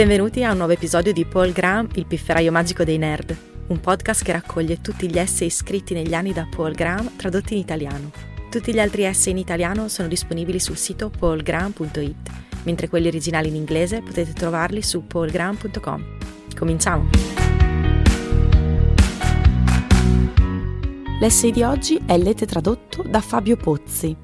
[0.00, 4.24] Benvenuti a un nuovo episodio di Paul Graham, il pifferaio magico dei nerd, un podcast
[4.24, 8.10] che raccoglie tutti gli essay scritti negli anni da Paul Graham tradotti in italiano.
[8.48, 12.30] Tutti gli altri essay in italiano sono disponibili sul sito paulgraham.it,
[12.62, 16.16] mentre quelli originali in inglese potete trovarli su paulgraham.com.
[16.56, 17.10] Cominciamo!
[21.20, 24.16] L'essay di oggi è letto tradotto da Fabio Pozzi.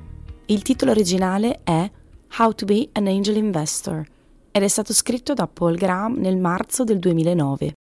[0.46, 1.90] Il titolo originale è
[2.38, 4.14] How to be an Angel Investor
[4.56, 7.74] ed è stato scritto da Paul Graham nel marzo del 2009.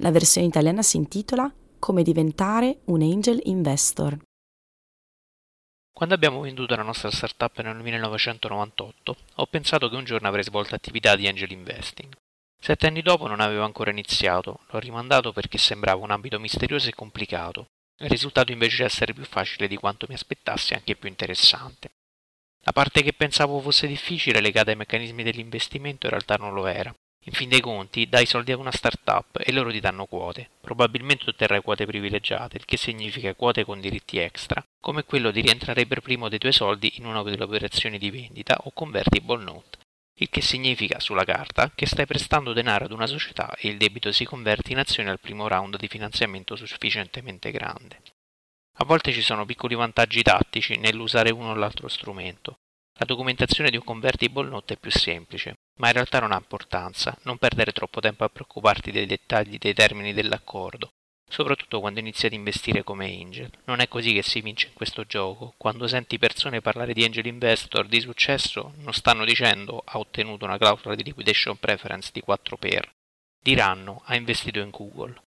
[0.00, 4.18] La versione italiana si intitola Come diventare un angel investor.
[5.90, 10.74] Quando abbiamo venduto la nostra startup nel 1998, ho pensato che un giorno avrei svolto
[10.74, 12.14] attività di angel investing.
[12.60, 16.94] Sette anni dopo non avevo ancora iniziato, l'ho rimandato perché sembrava un ambito misterioso e
[16.94, 17.68] complicato.
[17.96, 21.92] Il risultato invece di essere più facile di quanto mi aspettassi e anche più interessante.
[22.62, 26.94] La parte che pensavo fosse difficile legata ai meccanismi dell'investimento in realtà non lo era.
[27.24, 30.48] In fin dei conti, dai soldi a una startup e loro ti danno quote.
[30.60, 35.86] Probabilmente otterrai quote privilegiate, il che significa quote con diritti extra, come quello di rientrare
[35.86, 39.78] per primo dei tuoi soldi in una delle operazioni di vendita o convertible note,
[40.20, 44.12] il che significa sulla carta che stai prestando denaro ad una società e il debito
[44.12, 48.00] si converte in azione al primo round di finanziamento sufficientemente grande.
[48.80, 52.60] A volte ci sono piccoli vantaggi tattici nell'usare uno o l'altro strumento.
[52.98, 57.14] La documentazione di un convertible note è più semplice, ma in realtà non ha importanza,
[57.24, 60.92] non perdere troppo tempo a preoccuparti dei dettagli dei termini dell'accordo,
[61.28, 63.50] soprattutto quando inizi ad investire come angel.
[63.64, 65.52] Non è così che si vince in questo gioco.
[65.58, 70.56] Quando senti persone parlare di angel investor di successo, non stanno dicendo ha ottenuto una
[70.56, 72.90] clausola di liquidation preference di 4 per.
[73.42, 75.22] Diranno ha investito in Google.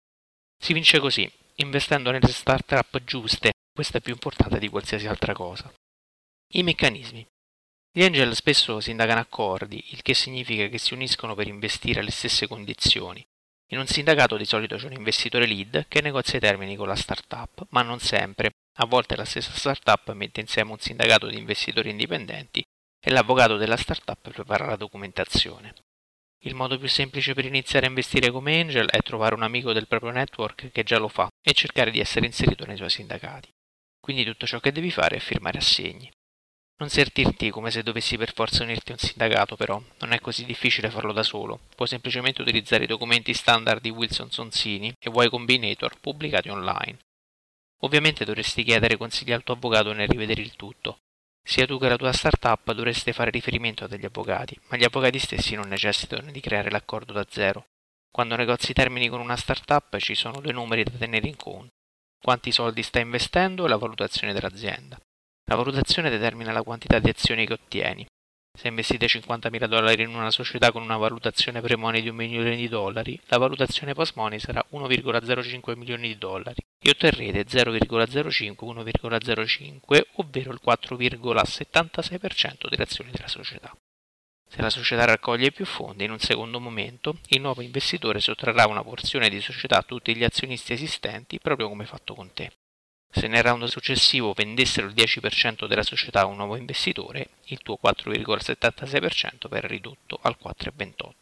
[0.57, 5.71] Si vince così, investendo nelle startup giuste, questo è più importante di qualsiasi altra cosa.
[6.53, 7.25] I meccanismi.
[7.91, 12.47] Gli angel spesso sindacano accordi, il che significa che si uniscono per investire alle stesse
[12.47, 13.23] condizioni.
[13.71, 16.95] In un sindacato di solito c'è un investitore lead che negozia i termini con la
[16.95, 18.51] startup, ma non sempre.
[18.77, 22.63] A volte la stessa startup mette insieme un sindacato di investitori indipendenti
[22.99, 25.73] e l'avvocato della startup prepara la documentazione.
[26.45, 29.87] Il modo più semplice per iniziare a investire come angel è trovare un amico del
[29.87, 33.49] proprio network che già lo fa e cercare di essere inserito nei suoi sindacati.
[34.01, 36.11] Quindi tutto ciò che devi fare è firmare assegni.
[36.79, 40.43] Non sentirti come se dovessi per forza unirti a un sindacato, però, non è così
[40.43, 41.61] difficile farlo da solo.
[41.77, 46.97] Puoi semplicemente utilizzare i documenti standard di Wilson Sonsini e Y Combinator pubblicati online.
[47.83, 50.97] Ovviamente dovresti chiedere consigli al tuo avvocato nel rivedere il tutto,
[51.43, 55.19] sia tu che la tua startup dovreste fare riferimento a degli avvocati, ma gli avvocati
[55.19, 57.65] stessi non necessitano di creare l'accordo da zero.
[58.09, 61.71] Quando negozi termini con una startup ci sono due numeri da tenere in conto.
[62.21, 64.97] Quanti soldi stai investendo e la valutazione dell'azienda.
[65.49, 68.05] La valutazione determina la quantità di azioni che ottieni.
[68.55, 72.67] Se investite 50.000 dollari in una società con una valutazione pre-money di un milione di
[72.67, 82.69] dollari, la valutazione post-money sarà 1,05 milioni di dollari e otterrete 0,05-1,05, ovvero il 4,76%
[82.69, 83.75] delle azioni della società.
[84.47, 88.83] Se la società raccoglie più fondi, in un secondo momento, il nuovo investitore sottrarrà una
[88.83, 92.51] porzione di società a tutti gli azionisti esistenti, proprio come fatto con te.
[93.15, 97.77] Se nel round successivo vendessero il 10% della società a un nuovo investitore, il tuo
[97.81, 101.13] 4,76% verrà ridotto al 4,28%.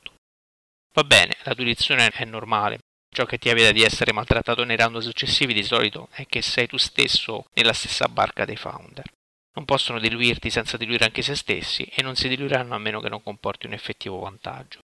[0.94, 2.80] Va bene, la tua direzione è normale.
[3.14, 6.68] Ciò che ti evita di essere maltrattato nei round successivi di solito è che sei
[6.68, 9.06] tu stesso nella stessa barca dei founder.
[9.54, 13.10] Non possono diluirti senza diluire anche se stessi e non si diluiranno a meno che
[13.10, 14.80] non comporti un effettivo vantaggio.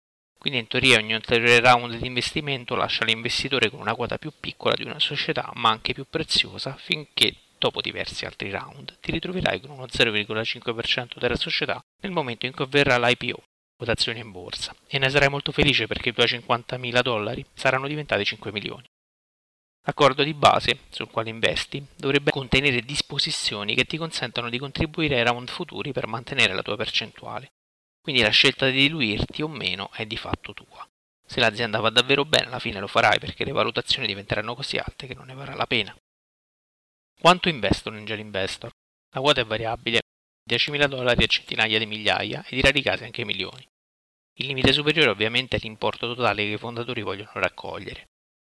[0.46, 4.76] Quindi in teoria ogni ulteriore round di investimento lascia l'investitore con una quota più piccola
[4.76, 9.72] di una società, ma anche più preziosa, finché dopo diversi altri round ti ritroverai con
[9.72, 13.42] uno 0,5% della società nel momento in cui avverrà l'IPO,
[13.76, 18.24] quotazione in borsa, e ne sarai molto felice perché i tuoi 50.000 dollari saranno diventati
[18.24, 18.86] 5 milioni.
[19.88, 25.26] L'accordo di base sul quale investi dovrebbe contenere disposizioni che ti consentano di contribuire ai
[25.26, 27.50] round futuri per mantenere la tua percentuale
[28.06, 30.88] quindi la scelta di diluirti o meno è di fatto tua.
[31.26, 35.08] Se l'azienda va davvero bene, alla fine lo farai perché le valutazioni diventeranno così alte
[35.08, 35.98] che non ne varrà la pena.
[37.20, 38.70] Quanto investo un angel investor?
[39.10, 40.02] La quota è variabile,
[40.48, 43.68] 10.000 dollari a centinaia di migliaia e in rari casi anche milioni.
[44.38, 48.10] Il limite superiore ovviamente è l'importo totale che i fondatori vogliono raccogliere.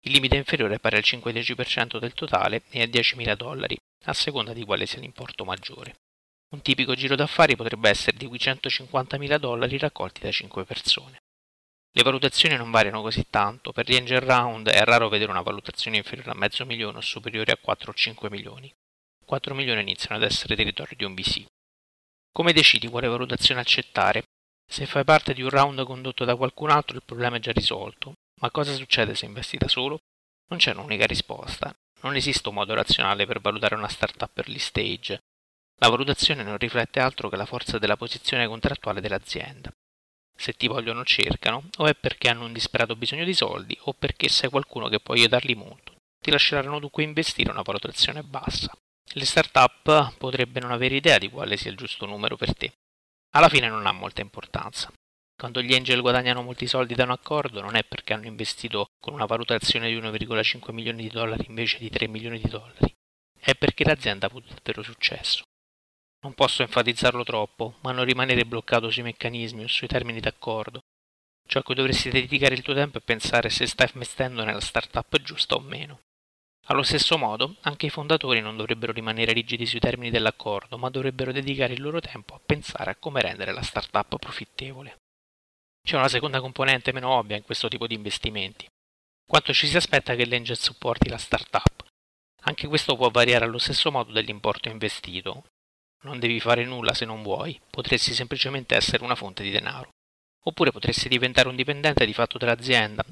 [0.05, 4.53] Il limite inferiore è pari al 5-10% del totale e a 10.000 dollari, a seconda
[4.53, 5.97] di quale sia l'importo maggiore.
[6.53, 11.23] Un tipico giro d'affari potrebbe essere di quei 150.000 dollari raccolti da 5 persone.
[11.93, 15.97] Le valutazioni non variano così tanto, per gli angel round è raro vedere una valutazione
[15.97, 18.73] inferiore a mezzo milione o superiore a 4 o 5 milioni.
[19.25, 21.45] 4 milioni iniziano ad essere territorio di un VC.
[22.33, 24.25] Come decidi quale valutazione accettare?
[24.69, 28.15] Se fai parte di un round condotto da qualcun altro il problema è già risolto,
[28.41, 29.99] ma cosa succede se investi da solo?
[30.49, 31.73] Non c'è un'unica risposta,
[32.03, 35.21] non esiste un modo razionale per valutare una startup early stage.
[35.83, 39.73] La valutazione non riflette altro che la forza della posizione contrattuale dell'azienda.
[40.37, 44.29] Se ti vogliono cercano, o è perché hanno un disperato bisogno di soldi, o perché
[44.29, 45.95] sei qualcuno che può aiutarli molto.
[46.19, 48.71] Ti lasceranno dunque investire una valutazione bassa.
[49.13, 52.73] Le start-up potrebbero non avere idea di quale sia il giusto numero per te.
[53.33, 54.93] Alla fine non ha molta importanza.
[55.35, 59.15] Quando gli angel guadagnano molti soldi da un accordo non è perché hanno investito con
[59.15, 62.95] una valutazione di 1,5 milioni di dollari invece di 3 milioni di dollari,
[63.39, 65.45] è perché l'azienda ha avuto davvero successo.
[66.23, 70.81] Non posso enfatizzarlo troppo, ma non rimanere bloccato sui meccanismi o sui termini d'accordo.
[71.49, 75.21] Ciò a cui dovresti dedicare il tuo tempo è pensare se stai investendo nella startup
[75.23, 76.01] giusta o meno.
[76.67, 81.33] Allo stesso modo, anche i fondatori non dovrebbero rimanere rigidi sui termini dell'accordo, ma dovrebbero
[81.33, 84.99] dedicare il loro tempo a pensare a come rendere la startup profittevole.
[85.83, 88.69] C'è una seconda componente meno ovvia in questo tipo di investimenti.
[89.27, 91.85] Quanto ci si aspetta che l'angel supporti la startup.
[92.43, 95.45] Anche questo può variare allo stesso modo dell'importo investito.
[96.03, 99.91] Non devi fare nulla se non vuoi, potresti semplicemente essere una fonte di denaro.
[100.45, 103.05] Oppure potresti diventare un dipendente di fatto dell'azienda.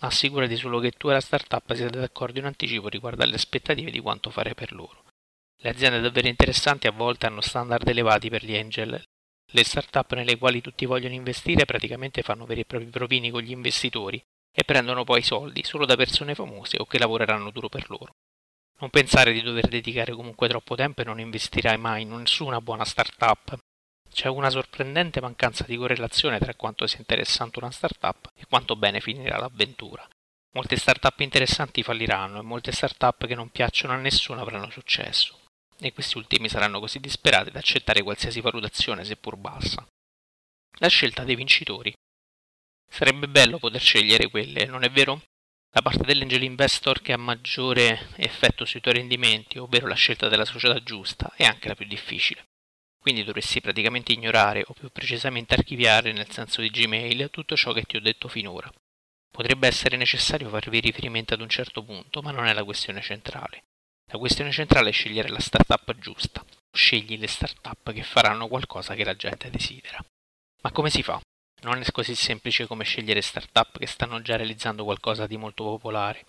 [0.00, 4.00] Assicurati solo che tu e la startup siete d'accordo in anticipo riguardo alle aspettative di
[4.00, 5.04] quanto fare per loro.
[5.58, 9.02] Le aziende davvero interessanti a volte hanno standard elevati per gli angel
[9.52, 13.52] le start-up nelle quali tutti vogliono investire praticamente fanno veri e propri provini con gli
[13.52, 14.20] investitori
[14.52, 18.16] e prendono poi soldi solo da persone famose o che lavoreranno duro per loro.
[18.78, 22.84] Non pensare di dover dedicare comunque troppo tempo e non investirai mai in nessuna buona
[22.84, 23.56] start-up.
[24.10, 29.00] C'è una sorprendente mancanza di correlazione tra quanto sia interessante una start-up e quanto bene
[29.00, 30.06] finirà l'avventura.
[30.52, 35.40] Molte start-up interessanti falliranno e molte start-up che non piacciono a nessuno avranno successo
[35.78, 39.86] e questi ultimi saranno così disperati da accettare qualsiasi valutazione, seppur bassa.
[40.78, 41.92] La scelta dei vincitori.
[42.88, 45.22] Sarebbe bello poter scegliere quelle, non è vero?
[45.70, 50.44] La parte dell'angel investor che ha maggiore effetto sui tuoi rendimenti, ovvero la scelta della
[50.44, 52.46] società giusta, è anche la più difficile.
[52.98, 57.82] Quindi dovresti praticamente ignorare, o più precisamente archiviare nel senso di Gmail, tutto ciò che
[57.82, 58.70] ti ho detto finora.
[59.30, 63.64] Potrebbe essere necessario farvi riferimento ad un certo punto, ma non è la questione centrale.
[64.10, 66.44] La questione centrale è scegliere la startup giusta.
[66.72, 70.02] Scegli le startup che faranno qualcosa che la gente desidera.
[70.62, 71.20] Ma come si fa?
[71.62, 76.26] Non è così semplice come scegliere startup che stanno già realizzando qualcosa di molto popolare.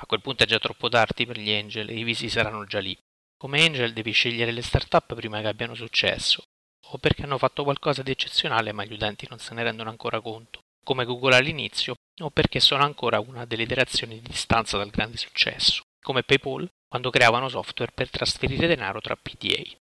[0.00, 2.78] A quel punto è già troppo tardi per gli angel e i visi saranno già
[2.78, 2.96] lì.
[3.36, 6.42] Come angel devi scegliere le startup prima che abbiano successo,
[6.90, 10.20] o perché hanno fatto qualcosa di eccezionale ma gli utenti non se ne rendono ancora
[10.20, 15.16] conto, come Google all'inizio, o perché sono ancora una delle iterazioni di distanza dal grande
[15.16, 19.76] successo, come PayPal quando creavano software per trasferire denaro tra PTA.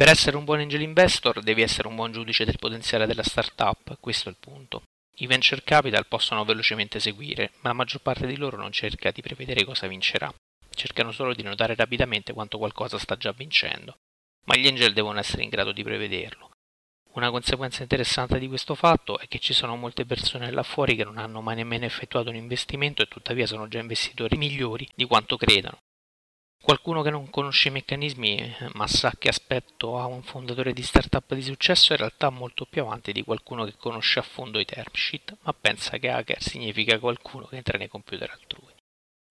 [0.00, 3.98] Per essere un buon angel investor devi essere un buon giudice del potenziale della startup,
[4.00, 4.84] questo è il punto.
[5.16, 9.20] I venture capital possono velocemente seguire, ma la maggior parte di loro non cerca di
[9.20, 10.32] prevedere cosa vincerà,
[10.74, 13.98] cercano solo di notare rapidamente quanto qualcosa sta già vincendo.
[14.46, 16.48] Ma gli angel devono essere in grado di prevederlo.
[17.12, 21.04] Una conseguenza interessante di questo fatto è che ci sono molte persone là fuori che
[21.04, 25.36] non hanno mai nemmeno effettuato un investimento e tuttavia sono già investitori migliori di quanto
[25.36, 25.76] credano.
[26.62, 31.34] Qualcuno che non conosce i meccanismi ma sa che aspetto ha un fondatore di startup
[31.34, 34.66] di successo è in realtà molto più avanti di qualcuno che conosce a fondo i
[34.66, 38.72] term sheet, ma pensa che hacker significa qualcuno che entra nei computer altrui.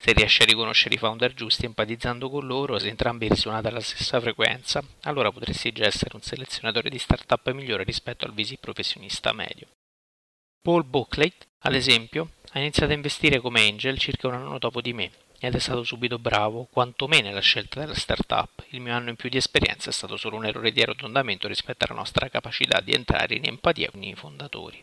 [0.01, 4.19] Se riesci a riconoscere i founder giusti empatizzando con loro, se entrambi risuonate alla stessa
[4.19, 9.67] frequenza, allora potresti già essere un selezionatore di startup migliore rispetto al VC professionista medio.
[10.61, 14.93] Paul Buckley, ad esempio, ha iniziato a investire come angel circa un anno dopo di
[14.93, 18.65] me ed è stato subito bravo, quantomeno nella scelta della startup.
[18.69, 21.85] Il mio anno in più di esperienza è stato solo un errore di arrotondamento rispetto
[21.85, 24.81] alla nostra capacità di entrare in empatia con i fondatori.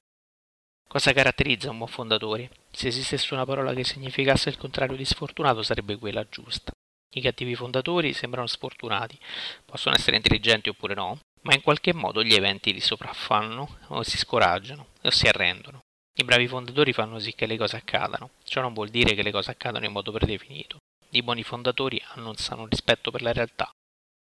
[0.88, 2.50] Cosa caratterizza un buon fondatore?
[2.70, 6.72] Se esistesse una parola che significasse il contrario di sfortunato sarebbe quella giusta.
[7.14, 9.18] I cattivi fondatori sembrano sfortunati,
[9.64, 14.16] possono essere intelligenti oppure no, ma in qualche modo gli eventi li sopraffanno o si
[14.16, 15.86] scoraggiano o si arrendono.
[16.18, 18.30] I bravi fondatori fanno sì che le cose accadano.
[18.42, 20.78] Ciò non vuol dire che le cose accadano in modo predefinito.
[21.11, 23.70] I buoni fondatori hanno un sano rispetto per la realtà,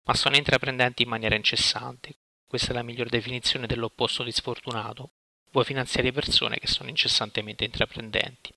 [0.08, 2.16] ma sono intraprendenti in maniera incessante.
[2.48, 5.12] Questa è la miglior definizione dell'opposto di sfortunato.
[5.52, 8.52] Vuoi finanziare persone che sono incessantemente intraprendenti.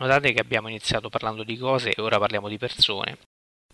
[0.00, 3.18] Notate che abbiamo iniziato parlando di cose e ora parliamo di persone.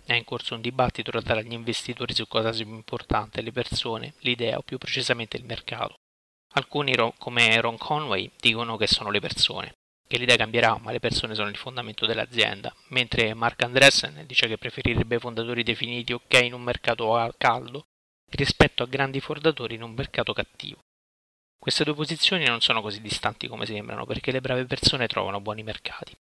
[0.05, 4.15] È in corso un dibattito tra gli investitori su cosa sia più importante, le persone,
[4.21, 5.99] l'idea o più precisamente il mercato.
[6.59, 9.75] Alcuni, come Ron Conway, dicono che sono le persone,
[10.07, 14.59] che l'idea cambierà, ma le persone sono il fondamento dell'azienda, mentre Mark Andressen dice che
[14.59, 17.85] preferirebbe fondatori definiti ok in un mercato caldo
[18.31, 20.81] rispetto a grandi fondatori in un mercato cattivo.
[21.59, 25.63] Queste due posizioni non sono così distanti come sembrano perché le brave persone trovano buoni
[25.63, 26.17] mercati.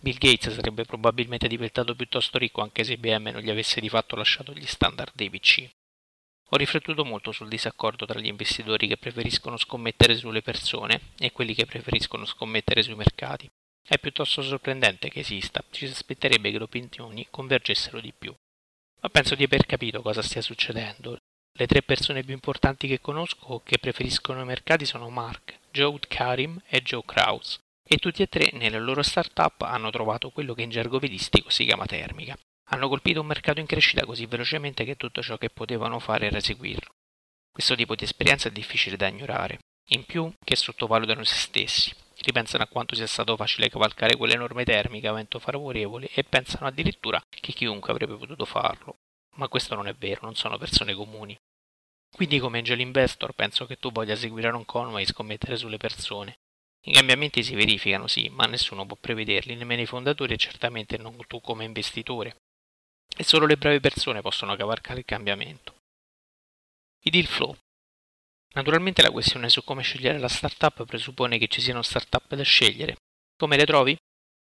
[0.00, 4.16] Bill Gates sarebbe probabilmente diventato piuttosto ricco anche se IBM non gli avesse di fatto
[4.16, 5.68] lasciato gli standard dei PC.
[6.50, 11.52] Ho riflettuto molto sul disaccordo tra gli investitori che preferiscono scommettere sulle persone e quelli
[11.52, 13.46] che preferiscono scommettere sui mercati.
[13.86, 18.34] È piuttosto sorprendente che esista, ci si aspetterebbe che le opinioni convergessero di più.
[19.00, 21.18] Ma penso di aver capito cosa stia succedendo.
[21.52, 26.62] Le tre persone più importanti che conosco che preferiscono i mercati sono Mark, Joe Karim
[26.66, 30.70] e Joe Kraus, e tutti e tre nelle loro start-up hanno trovato quello che in
[30.70, 32.38] gergo vedistico si chiama termica.
[32.70, 36.40] Hanno colpito un mercato in crescita così velocemente che tutto ciò che potevano fare era
[36.40, 36.90] seguirlo.
[37.50, 39.58] Questo tipo di esperienza è difficile da ignorare,
[39.90, 45.10] in più che sottovalutano se stessi, ripensano a quanto sia stato facile cavalcare quell'enorme termica
[45.10, 48.96] a vento favorevole e pensano addirittura che chiunque avrebbe potuto farlo.
[49.36, 51.36] Ma questo non è vero, non sono persone comuni.
[52.10, 56.36] Quindi come angel investor penso che tu voglia seguire Ron Conway e scommettere sulle persone.
[56.86, 61.16] I cambiamenti si verificano sì, ma nessuno può prevederli, nemmeno i fondatori e certamente non
[61.26, 62.36] tu come investitore.
[63.20, 65.74] E solo le brave persone possono cavalcare il cambiamento.
[67.02, 67.56] I deal flow.
[68.54, 72.94] Naturalmente la questione su come scegliere la startup presuppone che ci siano startup da scegliere.
[73.36, 73.96] Come le trovi?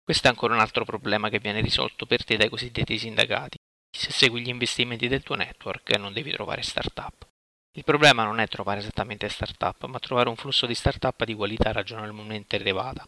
[0.05, 3.59] Questo è ancora un altro problema che viene risolto per te dai cosiddetti sindacati.
[3.91, 7.27] Se segui gli investimenti del tuo network non devi trovare startup.
[7.73, 11.73] Il problema non è trovare esattamente startup, ma trovare un flusso di startup di qualità
[11.73, 13.05] ragionevolmente elevata.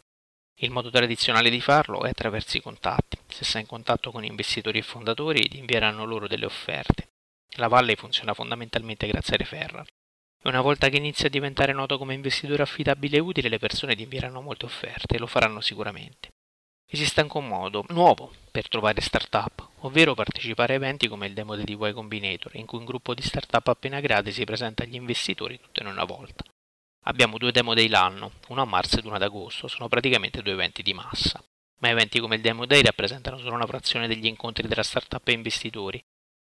[0.63, 3.19] Il modo tradizionale di farlo è attraverso i contatti.
[3.27, 7.09] Se sei in contatto con investitori e fondatori, ti invieranno loro delle offerte.
[7.57, 9.85] La Valley funziona fondamentalmente grazie a referral.
[10.45, 14.03] Una volta che inizi a diventare noto come investitore affidabile e utile, le persone ti
[14.03, 16.29] invieranno molte offerte e lo faranno sicuramente.
[16.89, 21.57] Esiste anche un modo nuovo per trovare startup, ovvero partecipare a eventi come il Demo
[21.57, 25.59] di Y Combinator, in cui un gruppo di startup appena create si presenta agli investitori
[25.59, 26.45] tutte in una volta.
[27.07, 30.53] Abbiamo due Demo Day l'anno, uno a marzo ed uno ad agosto, sono praticamente due
[30.53, 31.43] eventi di massa.
[31.81, 35.33] Ma eventi come il Demo Day rappresentano solo una frazione degli incontri tra startup e
[35.33, 36.01] investitori.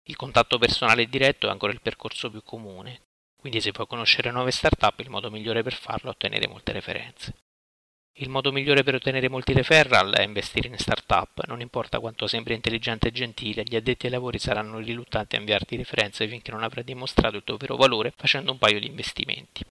[0.10, 3.02] Il contatto personale e diretto è ancora il percorso più comune,
[3.40, 7.36] quindi se vuoi conoscere nuove startup il modo migliore per farlo è ottenere molte referenze.
[8.20, 12.56] Il modo migliore per ottenere molti referral è investire in startup, non importa quanto sembri
[12.56, 16.84] intelligente e gentile, gli addetti ai lavori saranno riluttanti a inviarti referenze finché non avrai
[16.84, 19.64] dimostrato il tuo vero valore facendo un paio di investimenti.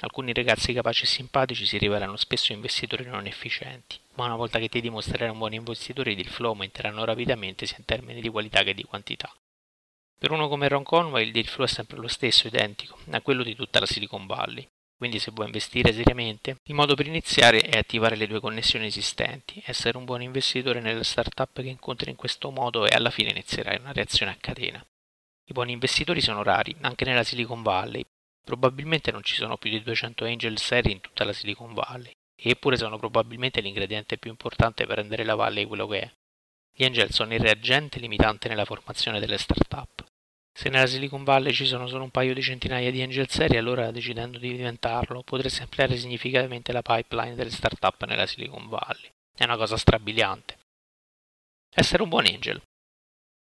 [0.00, 4.68] Alcuni ragazzi capaci e simpatici si rivelano spesso investitori non efficienti, ma una volta che
[4.68, 8.74] ti dimostrerai un buon investitore, il flow aumenteranno rapidamente sia in termini di qualità che
[8.74, 9.34] di quantità.
[10.16, 13.42] Per uno come Ron Conway il deal flow è sempre lo stesso, identico, a quello
[13.42, 14.68] di tutta la Silicon Valley.
[14.96, 19.62] Quindi se vuoi investire seriamente, il modo per iniziare è attivare le due connessioni esistenti,
[19.64, 23.78] essere un buon investitore nelle startup che incontri in questo modo e alla fine inizierai
[23.78, 24.84] una reazione a catena.
[25.44, 28.04] I buoni investitori sono rari, anche nella Silicon Valley.
[28.48, 32.78] Probabilmente non ci sono più di 200 angel seri in tutta la Silicon Valley, eppure
[32.78, 36.10] sono probabilmente l'ingrediente più importante per rendere la Valley quello che è.
[36.74, 40.02] Gli angel sono il reagente limitante nella formazione delle startup.
[40.50, 43.90] Se nella Silicon Valley ci sono solo un paio di centinaia di angel serie, allora
[43.90, 49.10] decidendo di diventarlo potresti ampliare significativamente la pipeline delle startup nella Silicon Valley.
[49.36, 50.56] È una cosa strabiliante.
[51.74, 52.62] Essere un buon angel.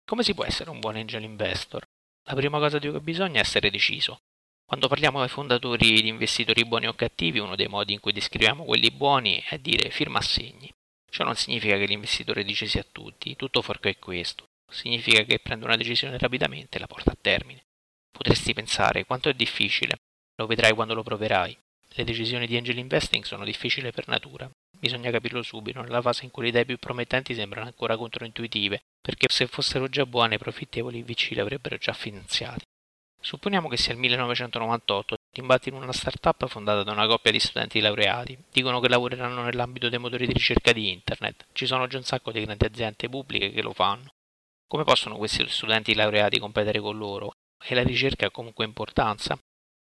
[0.03, 1.81] Come si può essere un buon angel investor?
[2.25, 4.19] La prima cosa di cui bisogna è essere deciso.
[4.71, 8.63] Quando parliamo ai fondatori di investitori buoni o cattivi, uno dei modi in cui descriviamo
[8.63, 10.73] quelli buoni è dire firma assegni.
[11.09, 15.65] Ciò non significa che l'investitore dice sì a tutti, tutto fuorché questo significa che prendo
[15.65, 17.65] una decisione rapidamente e la porto a termine.
[18.11, 19.97] Potresti pensare quanto è difficile,
[20.37, 21.57] lo vedrai quando lo proverai.
[21.89, 24.49] Le decisioni di angel investing sono difficili per natura.
[24.79, 29.27] Bisogna capirlo subito, nella fase in cui le idee più promettenti sembrano ancora controintuitive, perché
[29.29, 32.63] se fossero già buone, i profittevoli i VC le avrebbero già finanziati.
[33.23, 37.39] Supponiamo che sia il 1998, ti imbatti in una startup fondata da una coppia di
[37.39, 38.35] studenti laureati.
[38.51, 41.45] Dicono che lavoreranno nell'ambito dei motori di ricerca di internet.
[41.53, 44.09] Ci sono già un sacco di grandi aziende pubbliche che lo fanno.
[44.67, 47.33] Come possono questi studenti laureati competere con loro?
[47.63, 49.37] E la ricerca ha comunque importanza?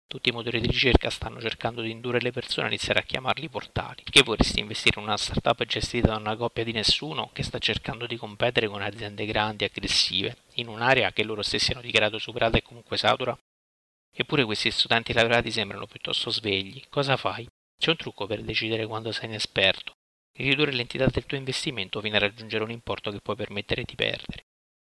[0.09, 3.49] Tutti i motori di ricerca stanno cercando di indurre le persone a iniziare a chiamarli
[3.49, 4.03] portali.
[4.09, 8.07] Che vorresti investire in una startup gestita da una coppia di nessuno che sta cercando
[8.07, 12.57] di competere con aziende grandi e aggressive, in un'area che loro stessi hanno dichiarato superata
[12.57, 13.37] e comunque satura?
[14.09, 16.81] Eppure questi studenti laureati sembrano piuttosto svegli.
[16.87, 17.45] Cosa fai?
[17.77, 19.91] C'è un trucco per decidere quando sei inesperto.
[20.37, 24.45] Ridurre l'entità del tuo investimento fino a raggiungere un importo che puoi permettere di perdere.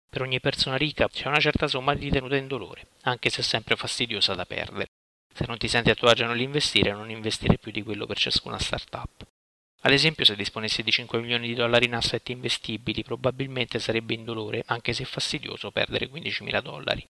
[0.09, 3.75] Per ogni persona ricca c'è una certa somma di tenuta in dolore, anche se sempre
[3.75, 4.87] fastidiosa da perdere.
[5.33, 8.59] Se non ti senti a tuo agio nell'investire, non investire più di quello per ciascuna
[8.59, 9.25] startup.
[9.83, 14.63] Ad esempio, se disponessi di 5 milioni di dollari in asset investibili, probabilmente sarebbe indolore,
[14.67, 17.07] anche se fastidioso, perdere 15 mila dollari.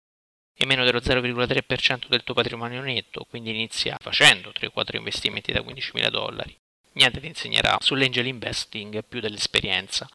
[0.62, 6.10] e meno dello 0,3% del tuo patrimonio netto, quindi inizia facendo 3-4 investimenti da 15.000
[6.10, 6.56] dollari.
[6.94, 10.08] Niente ti insegnerà sull'angel investing più dell'esperienza.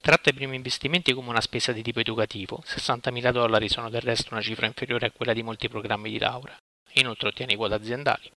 [0.00, 4.32] Tratta i primi investimenti come una spesa di tipo educativo, 60.000 dollari sono del resto
[4.32, 6.56] una cifra inferiore a quella di molti programmi di laurea.
[6.94, 8.30] Inoltre ottieni quote aziendali.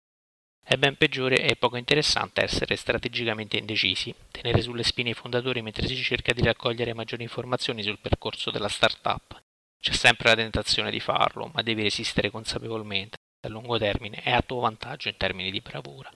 [0.67, 5.85] È ben peggiore e poco interessante essere strategicamente indecisi, tenere sulle spine i fondatori mentre
[5.85, 9.39] si cerca di raccogliere maggiori informazioni sul percorso della startup.
[9.79, 13.17] C'è sempre la tentazione di farlo, ma devi resistere consapevolmente.
[13.45, 16.11] A lungo termine è a tuo vantaggio in termini di bravura.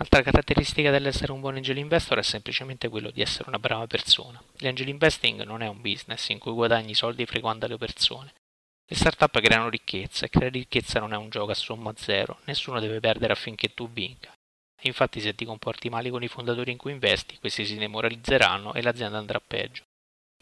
[0.00, 4.40] Altra caratteristica dell'essere un buon angel investor è semplicemente quello di essere una brava persona.
[4.58, 8.34] L'angel investing non è un business in cui guadagni soldi frequando le persone.
[8.90, 12.80] Le startup creano ricchezza e creare ricchezza non è un gioco a somma zero, nessuno
[12.80, 14.32] deve perdere affinché tu vinca.
[14.82, 18.80] Infatti se ti comporti male con i fondatori in cui investi, questi si demoralizzeranno e
[18.80, 19.82] l'azienda andrà peggio.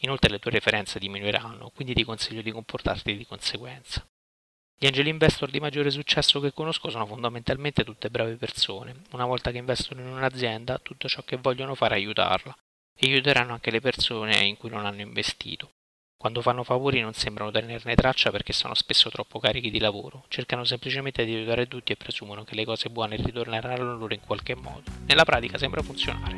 [0.03, 4.05] Inoltre le tue referenze diminuiranno, quindi ti consiglio di comportarti di conseguenza.
[4.79, 9.01] Gli angel investor di maggiore successo che conosco sono fondamentalmente tutte brave persone.
[9.11, 12.55] Una volta che investono in un'azienda, tutto ciò che vogliono fare è aiutarla
[12.95, 15.71] e aiuteranno anche le persone in cui non hanno investito.
[16.19, 20.63] Quando fanno favori non sembrano tenerne traccia perché sono spesso troppo carichi di lavoro, cercano
[20.63, 24.81] semplicemente di aiutare tutti e presumono che le cose buone ritorneranno loro in qualche modo.
[25.05, 26.35] Nella pratica sembra funzionare.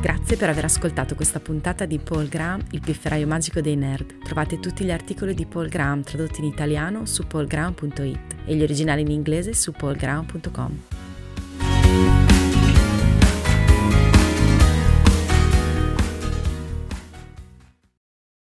[0.00, 4.24] Grazie per aver ascoltato questa puntata di Paul Graham, il pifferaio magico dei nerd.
[4.24, 9.02] Trovate tutti gli articoli di Paul Graham tradotti in italiano su paulgraham.it e gli originali
[9.02, 12.27] in inglese su paulgraham.com.